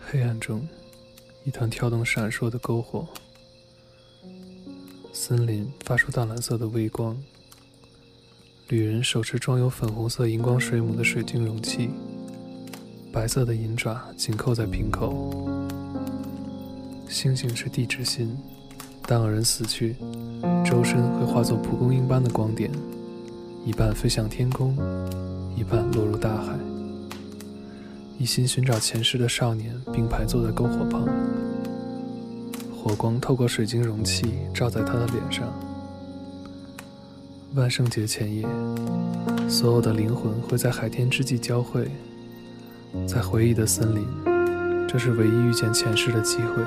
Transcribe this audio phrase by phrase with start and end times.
[0.00, 0.66] 黑暗中，
[1.44, 3.06] 一团跳动闪烁的篝火。
[5.12, 7.16] 森林发出淡蓝色的微光。
[8.68, 11.90] 旅人手持装有粉红色荧光水母的水晶容器，
[13.12, 15.60] 白色的银爪紧扣在瓶口。
[17.08, 18.36] 星星是地之心，
[19.08, 19.96] 当有人死去，
[20.64, 22.70] 周身会化作蒲公英般的光点，
[23.64, 24.76] 一半飞向天空，
[25.56, 26.56] 一半落入大海。
[28.20, 31.08] 一心寻找前世的少年并排坐在篝火旁，
[32.70, 35.48] 火光透过水晶容器照在他的脸上。
[37.54, 38.46] 万圣节前夜，
[39.48, 41.90] 所有的灵魂会在海天之际交汇，
[43.08, 44.06] 在回忆的森林，
[44.86, 46.62] 这是唯一遇见前世的机会。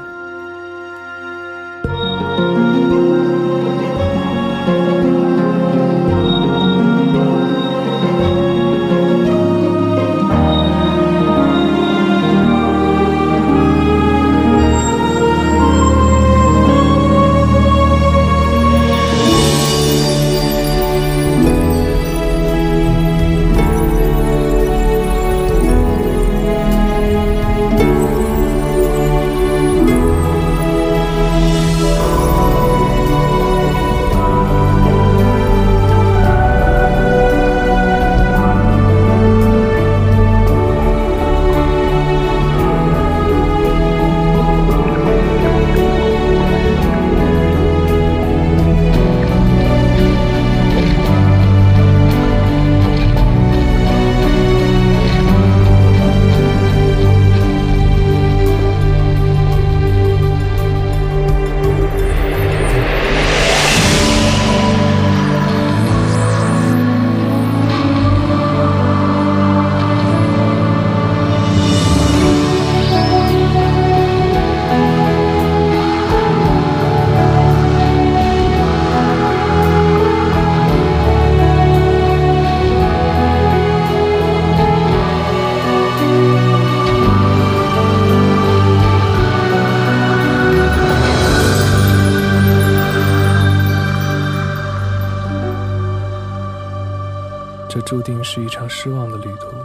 [97.94, 99.56] 注定是一场失望的旅途，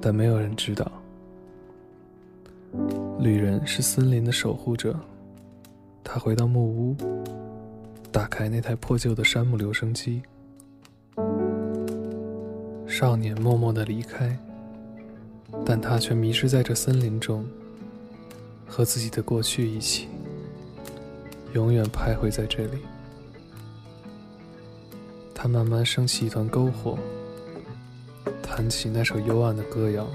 [0.00, 0.90] 但没有人知道，
[3.18, 4.98] 旅人是森林的守护者。
[6.02, 6.96] 他回到木屋，
[8.10, 10.22] 打开那台破旧的山姆留声机。
[12.86, 14.34] 少年默默地离开，
[15.66, 17.44] 但他却迷失在这森林中，
[18.66, 20.08] 和自己的过去一起，
[21.52, 22.78] 永远徘徊在这里。
[25.42, 26.98] 他慢慢升起一团篝火，
[28.42, 30.06] 弹起那首幽暗的歌谣。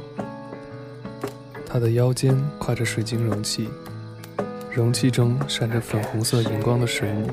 [1.65, 3.67] 他的腰间挎着水晶容器，
[4.71, 7.27] 容器中闪着粉红色荧光的水母，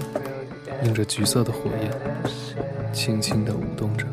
[0.85, 4.07] 映着橘色的火焰，轻轻地舞动着。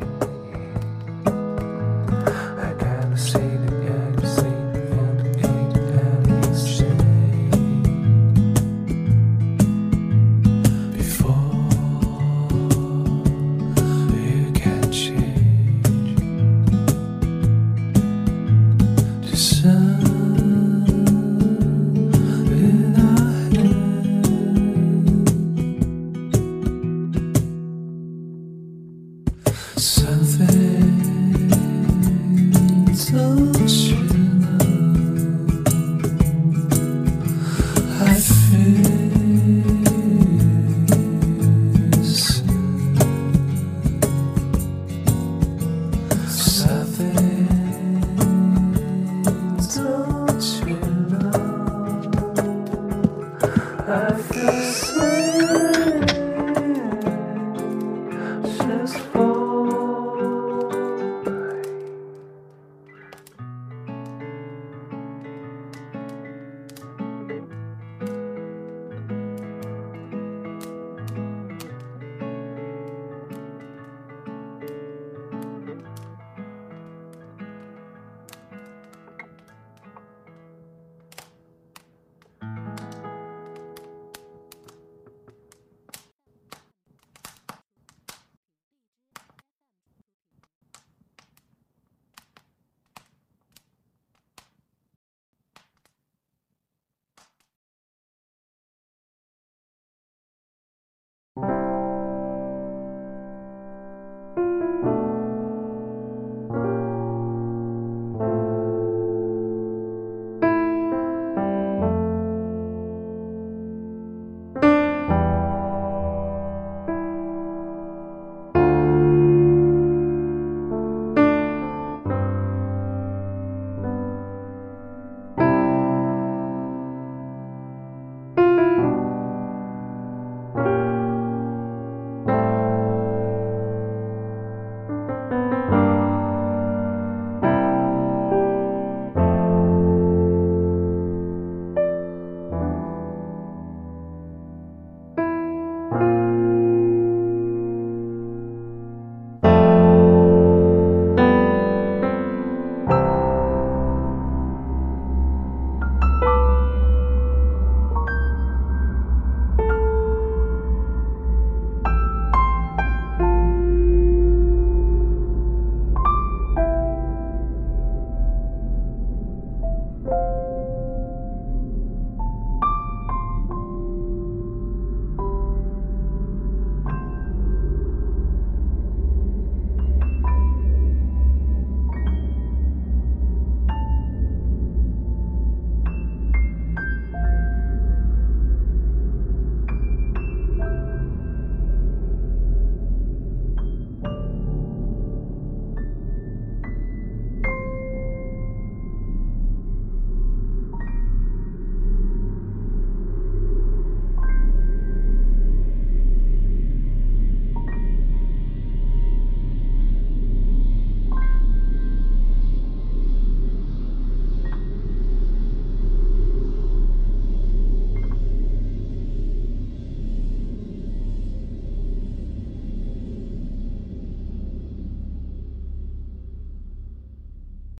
[53.90, 54.29] Yes.